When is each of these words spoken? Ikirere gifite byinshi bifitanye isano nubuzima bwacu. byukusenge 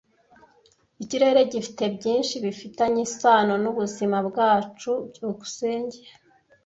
Ikirere 1.03 1.41
gifite 1.53 1.83
byinshi 1.95 2.35
bifitanye 2.45 2.99
isano 3.07 3.53
nubuzima 3.63 4.17
bwacu. 4.27 4.91
byukusenge 5.09 5.97